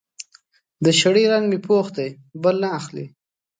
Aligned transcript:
د 0.83 0.85
شړۍ 0.99 1.25
رنګ 1.31 1.45
مې 1.51 1.59
پوخ 1.67 1.87
دی؛ 1.95 2.09
بل 2.43 2.55
نه 2.63 2.69
اخلي. 2.79 3.05